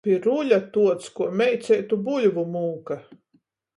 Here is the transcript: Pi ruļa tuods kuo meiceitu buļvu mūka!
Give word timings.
Pi 0.05 0.13
ruļa 0.21 0.57
tuods 0.77 1.11
kuo 1.19 1.27
meiceitu 1.41 2.01
buļvu 2.09 2.47
mūka! 2.57 2.99